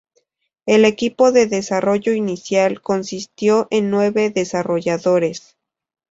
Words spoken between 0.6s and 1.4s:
El equipo